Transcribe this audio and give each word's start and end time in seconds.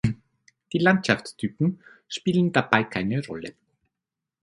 Die 0.73 0.79
Landschaftstypen 0.79 1.79
spielen 2.07 2.51
dabei 2.51 2.83
keine 2.83 3.23
Rolle. 3.23 3.53